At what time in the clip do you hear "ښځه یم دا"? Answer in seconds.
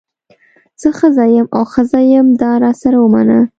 1.73-2.51